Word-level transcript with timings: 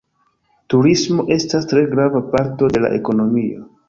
Turismo 0.73 1.25
estas 1.35 1.67
tre 1.73 1.83
grava 1.91 2.21
parto 2.31 2.71
de 2.77 2.81
la 2.87 2.91
ekonomio. 3.01 3.63